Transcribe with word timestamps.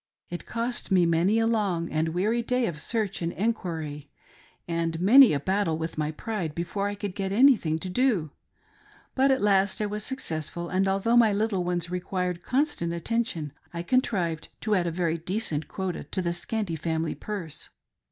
It 0.31 0.47
cost 0.47 0.89
me 0.89 1.05
many 1.05 1.37
a 1.37 1.45
long 1.45 1.87
ajjd 1.89 2.09
weary 2.13 2.41
day 2.41 2.65
of 2.65 2.79
search 2.79 3.21
and 3.21 3.31
enquiry, 3.33 4.09
and 4.67 4.99
many 4.99 5.31
a 5.31 5.39
battle 5.39 5.77
with 5.77 5.95
my 5.95 6.09
pride 6.09 6.55
before 6.55 6.87
I 6.87 6.95
could 6.95 7.13
get 7.13 7.31
anything 7.31 7.77
to 7.77 7.87
do, 7.87 8.31
but 9.13 9.29
at 9.29 9.43
last 9.43 9.79
I 9.79 9.85
was 9.85 10.03
successful, 10.03 10.69
and 10.69 10.87
although 10.87 11.15
my 11.17 11.31
little 11.31 11.63
ones 11.63 11.91
required 11.91 12.41
constant 12.43 12.91
attention, 12.93 13.53
I 13.75 13.83
contrived 13.83 14.47
to 14.61 14.73
add 14.73 14.87
a 14.87 14.91
very 14.91 15.19
decent 15.19 15.67
quota 15.67 16.03
to 16.03 16.21
the 16.23 16.33
scanty 16.33 16.75
family 16.77 17.13
purse. 17.13 17.69